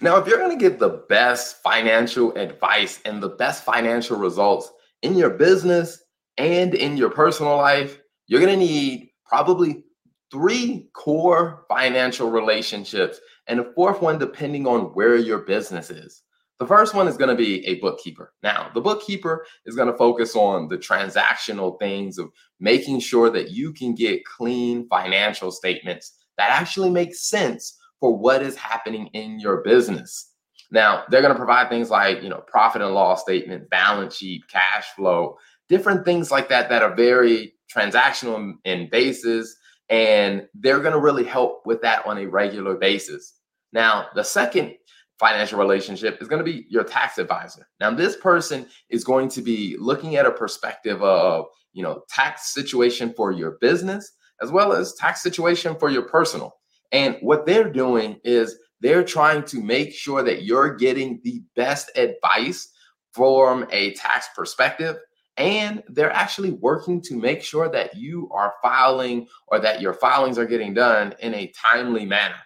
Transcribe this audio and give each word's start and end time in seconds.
Now, 0.00 0.16
if 0.16 0.28
you're 0.28 0.38
going 0.38 0.56
to 0.56 0.62
get 0.62 0.78
the 0.78 1.04
best 1.08 1.60
financial 1.62 2.32
advice 2.36 3.00
and 3.04 3.20
the 3.20 3.30
best 3.30 3.64
financial 3.64 4.16
results 4.16 4.70
in 5.02 5.16
your 5.16 5.30
business 5.30 6.00
and 6.36 6.74
in 6.74 6.96
your 6.96 7.10
personal 7.10 7.56
life, 7.56 7.98
you're 8.28 8.40
going 8.40 8.58
to 8.58 8.64
need 8.64 9.10
probably 9.26 9.84
three 10.30 10.88
core 10.94 11.64
financial 11.68 12.30
relationships 12.30 13.18
and 13.48 13.58
a 13.58 13.72
fourth 13.72 14.00
one 14.00 14.18
depending 14.18 14.68
on 14.68 14.94
where 14.94 15.16
your 15.16 15.38
business 15.38 15.90
is. 15.90 16.22
The 16.60 16.66
first 16.66 16.94
one 16.94 17.08
is 17.08 17.16
going 17.16 17.30
to 17.30 17.36
be 17.36 17.66
a 17.66 17.80
bookkeeper. 17.80 18.32
Now, 18.42 18.70
the 18.74 18.80
bookkeeper 18.80 19.46
is 19.64 19.74
going 19.74 19.90
to 19.90 19.96
focus 19.96 20.36
on 20.36 20.68
the 20.68 20.78
transactional 20.78 21.78
things 21.80 22.18
of 22.18 22.30
making 22.60 23.00
sure 23.00 23.30
that 23.30 23.50
you 23.50 23.72
can 23.72 23.94
get 23.94 24.24
clean 24.24 24.86
financial 24.88 25.50
statements 25.50 26.14
that 26.36 26.50
actually 26.50 26.90
make 26.90 27.14
sense 27.14 27.78
for 28.00 28.16
what 28.16 28.42
is 28.42 28.56
happening 28.56 29.08
in 29.08 29.40
your 29.40 29.62
business. 29.62 30.32
Now, 30.70 31.04
they're 31.08 31.22
going 31.22 31.32
to 31.32 31.38
provide 31.38 31.68
things 31.68 31.90
like, 31.90 32.22
you 32.22 32.28
know, 32.28 32.42
profit 32.46 32.82
and 32.82 32.92
loss 32.92 33.22
statement, 33.22 33.70
balance 33.70 34.16
sheet, 34.16 34.42
cash 34.50 34.86
flow, 34.94 35.36
different 35.68 36.04
things 36.04 36.30
like 36.30 36.48
that 36.50 36.68
that 36.68 36.82
are 36.82 36.94
very 36.94 37.54
transactional 37.74 38.54
in 38.64 38.88
basis 38.90 39.56
and 39.88 40.46
they're 40.54 40.80
going 40.80 40.92
to 40.92 41.00
really 41.00 41.24
help 41.24 41.62
with 41.64 41.80
that 41.82 42.04
on 42.06 42.18
a 42.18 42.26
regular 42.26 42.76
basis. 42.76 43.34
Now, 43.72 44.08
the 44.14 44.22
second 44.22 44.74
financial 45.18 45.58
relationship 45.58 46.18
is 46.20 46.28
going 46.28 46.44
to 46.44 46.50
be 46.50 46.66
your 46.68 46.84
tax 46.84 47.18
advisor. 47.18 47.66
Now, 47.80 47.90
this 47.92 48.16
person 48.16 48.66
is 48.90 49.04
going 49.04 49.28
to 49.30 49.42
be 49.42 49.76
looking 49.78 50.16
at 50.16 50.26
a 50.26 50.30
perspective 50.30 51.02
of, 51.02 51.46
you 51.72 51.82
know, 51.82 52.02
tax 52.08 52.52
situation 52.52 53.12
for 53.16 53.32
your 53.32 53.58
business 53.60 54.12
as 54.40 54.50
well 54.52 54.72
as 54.72 54.94
tax 54.94 55.22
situation 55.22 55.76
for 55.78 55.90
your 55.90 56.02
personal. 56.02 56.57
And 56.92 57.16
what 57.20 57.46
they're 57.46 57.70
doing 57.70 58.20
is 58.24 58.58
they're 58.80 59.04
trying 59.04 59.42
to 59.44 59.62
make 59.62 59.92
sure 59.92 60.22
that 60.22 60.44
you're 60.44 60.76
getting 60.76 61.20
the 61.24 61.42
best 61.56 61.90
advice 61.96 62.72
from 63.12 63.66
a 63.70 63.94
tax 63.94 64.28
perspective. 64.34 64.96
And 65.36 65.82
they're 65.88 66.12
actually 66.12 66.52
working 66.52 67.00
to 67.02 67.16
make 67.16 67.42
sure 67.42 67.68
that 67.68 67.96
you 67.96 68.28
are 68.32 68.54
filing 68.62 69.28
or 69.46 69.60
that 69.60 69.80
your 69.80 69.94
filings 69.94 70.38
are 70.38 70.46
getting 70.46 70.74
done 70.74 71.14
in 71.20 71.34
a 71.34 71.52
timely 71.56 72.04
manner. 72.04 72.38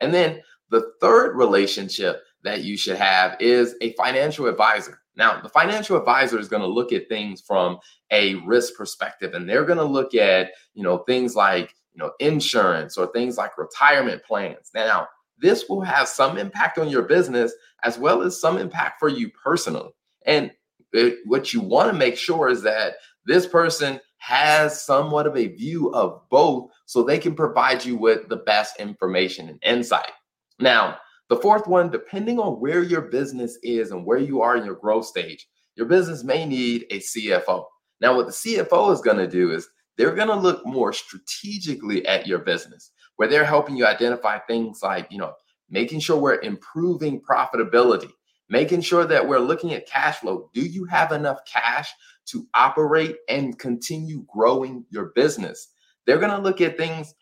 And 0.00 0.14
then 0.14 0.40
the 0.70 0.92
third 1.00 1.36
relationship 1.36 2.22
that 2.42 2.62
you 2.62 2.76
should 2.76 2.96
have 2.96 3.36
is 3.40 3.74
a 3.80 3.92
financial 3.94 4.46
advisor. 4.46 5.00
Now, 5.16 5.40
the 5.40 5.48
financial 5.48 5.96
advisor 5.96 6.38
is 6.38 6.48
going 6.48 6.62
to 6.62 6.68
look 6.68 6.92
at 6.92 7.08
things 7.08 7.40
from 7.40 7.78
a 8.10 8.36
risk 8.46 8.74
perspective 8.74 9.34
and 9.34 9.48
they're 9.48 9.64
going 9.64 9.78
to 9.78 9.84
look 9.84 10.14
at, 10.14 10.52
you 10.74 10.82
know, 10.82 10.98
things 10.98 11.34
like 11.34 11.74
you 11.94 11.98
know, 11.98 12.12
insurance 12.20 12.96
or 12.96 13.06
things 13.08 13.36
like 13.36 13.58
retirement 13.58 14.22
plans. 14.24 14.70
Now, 14.74 15.08
this 15.38 15.68
will 15.68 15.80
have 15.80 16.08
some 16.08 16.38
impact 16.38 16.78
on 16.78 16.88
your 16.88 17.02
business 17.02 17.52
as 17.82 17.98
well 17.98 18.22
as 18.22 18.40
some 18.40 18.58
impact 18.58 19.00
for 19.00 19.08
you 19.08 19.30
personally. 19.42 19.90
And 20.26 20.50
it, 20.92 21.18
what 21.24 21.52
you 21.52 21.60
want 21.60 21.90
to 21.90 21.98
make 21.98 22.16
sure 22.16 22.48
is 22.48 22.62
that 22.62 22.94
this 23.26 23.46
person 23.46 24.00
has 24.18 24.82
somewhat 24.82 25.26
of 25.26 25.36
a 25.36 25.48
view 25.48 25.92
of 25.94 26.22
both 26.30 26.70
so 26.84 27.02
they 27.02 27.18
can 27.18 27.34
provide 27.34 27.84
you 27.84 27.96
with 27.96 28.28
the 28.28 28.36
best 28.36 28.78
information 28.78 29.48
and 29.48 29.58
insight. 29.62 30.12
Now, 30.58 30.98
the 31.28 31.36
fourth 31.36 31.66
one, 31.66 31.90
depending 31.90 32.38
on 32.38 32.60
where 32.60 32.82
your 32.82 33.02
business 33.02 33.56
is 33.62 33.92
and 33.92 34.04
where 34.04 34.18
you 34.18 34.42
are 34.42 34.56
in 34.56 34.64
your 34.64 34.74
growth 34.74 35.06
stage, 35.06 35.46
your 35.76 35.86
business 35.86 36.22
may 36.22 36.44
need 36.44 36.86
a 36.90 36.98
CFO. 36.98 37.64
Now, 38.00 38.16
what 38.16 38.26
the 38.26 38.32
CFO 38.32 38.92
is 38.92 39.00
going 39.00 39.18
to 39.18 39.28
do 39.28 39.52
is 39.52 39.68
they're 40.00 40.14
going 40.14 40.28
to 40.28 40.34
look 40.34 40.64
more 40.64 40.94
strategically 40.94 42.06
at 42.06 42.26
your 42.26 42.38
business 42.38 42.92
where 43.16 43.28
they're 43.28 43.44
helping 43.44 43.76
you 43.76 43.84
identify 43.84 44.38
things 44.38 44.82
like, 44.82 45.06
you 45.12 45.18
know, 45.18 45.34
making 45.68 46.00
sure 46.00 46.16
we're 46.16 46.40
improving 46.40 47.20
profitability, 47.20 48.10
making 48.48 48.80
sure 48.80 49.04
that 49.04 49.28
we're 49.28 49.38
looking 49.38 49.74
at 49.74 49.86
cash 49.86 50.16
flow. 50.16 50.48
Do 50.54 50.62
you 50.62 50.86
have 50.86 51.12
enough 51.12 51.40
cash 51.44 51.90
to 52.28 52.46
operate 52.54 53.16
and 53.28 53.58
continue 53.58 54.24
growing 54.32 54.86
your 54.88 55.12
business? 55.14 55.68
They're 56.06 56.16
going 56.16 56.30
to 56.30 56.38
look 56.38 56.62
at 56.62 56.78
things 56.78 57.14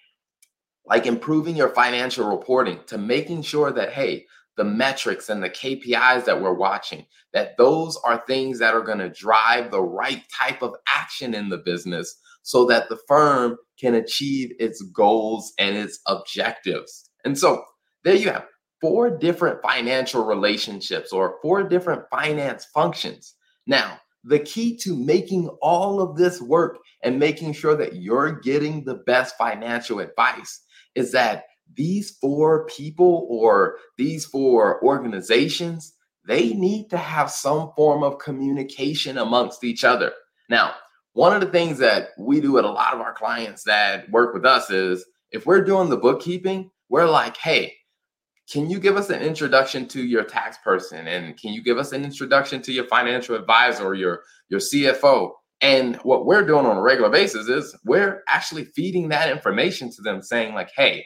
like 0.87 1.06
improving 1.06 1.56
your 1.56 1.71
financial 1.71 2.28
reporting 2.31 2.78
to 2.87 2.97
making 2.97 3.43
sure 3.43 3.72
that, 3.72 3.93
hey, 3.93 4.25
the 4.56 4.62
metrics 4.62 5.31
and 5.31 5.43
the 5.43 5.50
KPIs 5.50 6.25
that 6.27 6.41
we're 6.41 6.55
watching, 6.55 7.06
that 7.33 7.56
those 7.56 7.99
are 8.05 8.22
things 8.28 8.61
that 8.61 8.75
are 8.75 8.83
going 8.83 8.99
to 8.99 9.11
drive 9.11 9.72
the 9.72 9.83
right 9.83 10.22
type 10.33 10.62
of 10.62 10.77
action 10.87 11.34
in 11.34 11.49
the 11.49 11.59
business 11.59 12.21
so 12.49 12.65
that 12.65 12.89
the 12.89 12.99
firm 13.07 13.59
can 13.79 13.95
achieve 13.95 14.51
its 14.59 14.81
goals 14.81 15.53
and 15.59 15.77
its 15.77 16.01
objectives. 16.07 17.11
And 17.23 17.39
so 17.39 17.63
there 18.05 18.15
you 18.15 18.31
have 18.31 18.47
four 18.81 19.11
different 19.11 19.61
financial 19.61 20.25
relationships 20.25 21.13
or 21.13 21.37
four 21.43 21.63
different 21.63 22.05
finance 22.11 22.67
functions. 22.73 23.35
Now, 23.67 23.99
the 24.25 24.39
key 24.39 24.79
to 24.79 24.97
making 24.97 25.49
all 25.61 26.01
of 26.01 26.17
this 26.17 26.41
work 26.41 26.79
and 27.03 27.19
making 27.19 27.53
sure 27.53 27.77
that 27.77 27.97
you're 27.97 28.41
getting 28.41 28.83
the 28.83 28.95
best 28.95 29.35
financial 29.37 30.01
advice 30.01 30.63
is 30.95 31.13
that 31.13 31.45
these 31.77 32.17
four 32.19 32.65
people 32.65 33.27
or 33.29 33.77
these 33.99 34.25
four 34.25 34.83
organizations 34.83 35.93
they 36.27 36.55
need 36.55 36.89
to 36.91 36.97
have 36.99 37.31
some 37.31 37.73
form 37.75 38.03
of 38.03 38.19
communication 38.19 39.17
amongst 39.17 39.65
each 39.65 39.83
other. 39.83 40.13
Now, 40.51 40.75
one 41.19 41.34
of 41.34 41.41
the 41.41 41.49
things 41.49 41.79
that 41.79 42.11
we 42.17 42.41
do 42.41 42.59
at 42.59 42.65
a 42.65 42.71
lot 42.71 42.95
of 42.95 43.01
our 43.01 43.12
clients 43.12 43.65
that 43.65 44.09
work 44.09 44.33
with 44.33 44.47
us 44.47 44.71
is 44.71 45.05
if 45.33 45.47
we're 45.47 45.65
doing 45.65 45.89
the 45.89 45.97
bookkeeping, 45.97 46.71
we're 46.91 47.09
like, 47.09 47.37
hey, 47.37 47.75
can 48.49 48.71
you 48.71 48.79
give 48.79 48.97
us 48.97 49.11
an 49.11 49.21
introduction 49.21 49.89
to 49.89 50.01
your 50.01 50.23
tax 50.23 50.59
person 50.62 51.09
and 51.09 51.37
can 51.37 51.53
you 51.53 51.61
give 51.61 51.77
us 51.77 51.91
an 51.91 52.05
introduction 52.05 52.62
to 52.62 52.73
your 52.73 52.84
financial 52.84 53.34
advisor 53.34 53.84
or 53.84 53.95
your 53.95 54.23
your 54.49 54.61
CFO? 54.61 55.33
And 55.61 55.97
what 56.05 56.25
we're 56.25 56.47
doing 56.47 56.65
on 56.65 56.77
a 56.77 56.81
regular 56.81 57.11
basis 57.11 57.49
is 57.49 57.77
we're 57.85 58.23
actually 58.29 58.67
feeding 58.67 59.09
that 59.09 59.29
information 59.29 59.91
to 59.91 60.03
them 60.03 60.23
saying 60.23 60.55
like, 60.55 60.71
"Hey, 60.77 61.05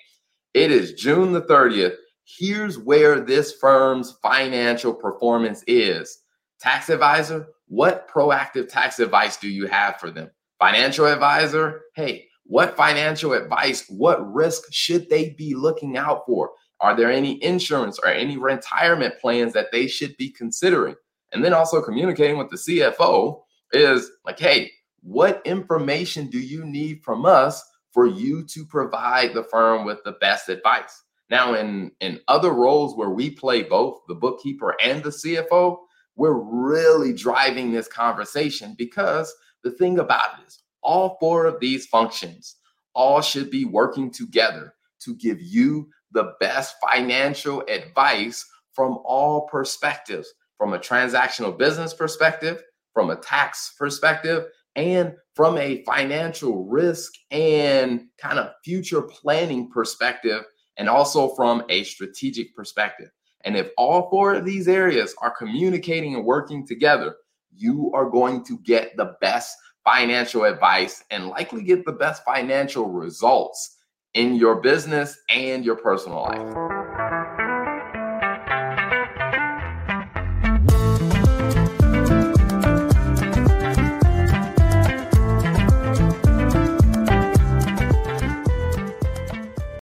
it 0.53 0.71
is 0.71 0.93
June 0.93 1.33
the 1.33 1.41
30th. 1.41 1.97
Here's 2.27 2.79
where 2.79 3.19
this 3.19 3.55
firm's 3.59 4.19
financial 4.21 4.93
performance 4.93 5.65
is. 5.67 6.22
Tax 6.62 6.91
advisor, 6.91 7.49
what 7.67 8.09
proactive 8.09 8.69
tax 8.69 9.00
advice 9.00 9.37
do 9.37 9.49
you 9.49 9.67
have 9.67 9.99
for 9.99 10.12
them? 10.12 10.31
Financial 10.61 11.06
advisor, 11.06 11.83
hey, 11.97 12.28
what 12.45 12.77
financial 12.77 13.33
advice, 13.33 13.84
what 13.89 14.33
risk 14.33 14.62
should 14.71 15.11
they 15.11 15.31
be 15.31 15.56
looking 15.56 15.97
out 15.97 16.25
for? 16.25 16.53
Are 16.78 16.95
there 16.95 17.11
any 17.11 17.43
insurance 17.43 17.99
or 17.99 18.11
any 18.11 18.37
retirement 18.37 19.15
plans 19.21 19.53
that 19.55 19.73
they 19.73 19.89
should 19.89 20.17
be 20.19 20.31
considering? 20.31 20.95
And 21.33 21.45
then 21.45 21.53
also 21.53 21.83
communicating 21.83 22.39
with 22.39 22.50
the 22.50 22.56
CFO 22.56 23.43
is 23.73 24.12
like, 24.25 24.39
hey, 24.39 24.71
what 25.03 25.43
information 25.44 26.29
do 26.29 26.39
you 26.39 26.65
need 26.65 27.03
from 27.03 27.27
us 27.27 27.61
for 27.91 28.06
you 28.06 28.44
to 28.44 28.65
provide 28.65 29.34
the 29.34 29.44
firm 29.44 29.84
with 29.84 29.99
the 30.05 30.12
best 30.12 30.49
advice? 30.49 31.03
Now, 31.29 31.55
in, 31.55 31.91
in 32.00 32.21
other 32.29 32.53
roles 32.53 32.97
where 32.97 33.11
we 33.11 33.31
play 33.31 33.65
both 33.65 34.03
the 34.06 34.15
bookkeeper 34.15 34.77
and 34.81 35.03
the 35.03 35.11
CFO, 35.11 35.79
we're 36.17 36.33
really 36.33 37.12
driving 37.12 37.73
this 37.73 37.89
conversation 37.89 38.75
because 38.77 39.33
the 39.65 39.71
thing 39.71 39.99
about 39.99 40.39
it 40.39 40.47
is 40.47 40.62
all 40.83 41.17
four 41.21 41.47
of 41.47 41.61
these 41.61 41.87
functions 41.87 42.56
all 42.95 43.21
should 43.21 43.50
be 43.50 43.65
working 43.65 44.11
together 44.11 44.75
to 45.00 45.15
give 45.17 45.41
you 45.41 45.89
the 46.12 46.34
best 46.41 46.77
financial 46.87 47.62
advice 47.69 48.47
from 48.73 48.99
all 49.05 49.47
perspectives 49.49 50.28
from 50.59 50.75
a 50.75 50.78
transactional 50.78 51.56
business 51.56 51.95
perspective 51.95 52.62
from 52.93 53.11
a 53.11 53.17
tax 53.17 53.75
perspective 53.79 54.47
and 54.77 55.15
from 55.34 55.56
a 55.59 55.83
financial 55.84 56.67
risk 56.67 57.12
and 57.31 58.06
kind 58.19 58.39
of 58.39 58.53
future 58.65 59.03
planning 59.03 59.71
perspective 59.71 60.43
and 60.77 60.89
also 60.89 61.34
from 61.34 61.62
a 61.69 61.84
strategic 61.84 62.55
perspective 62.55 63.11
and 63.45 63.57
if 63.57 63.71
all 63.77 64.09
four 64.11 64.35
of 64.35 64.44
these 64.44 64.69
areas 64.69 65.15
are 65.21 65.35
communicating 65.35 66.15
and 66.15 66.25
working 66.25 66.67
together, 66.67 67.17
you 67.55 67.91
are 67.94 68.09
going 68.09 68.44
to 68.44 68.59
get 68.59 68.97
the 68.97 69.17
best 69.21 69.56
financial 69.85 70.44
advice 70.44 71.03
and 71.11 71.29
likely 71.29 71.62
get 71.62 71.85
the 71.85 71.93
best 71.93 72.25
financial 72.25 72.89
results 72.89 73.79
in 74.15 74.35
your 74.35 74.61
business 74.61 75.19
and 75.29 75.65
your 75.65 75.77
personal 75.77 76.23
life. 76.23 76.81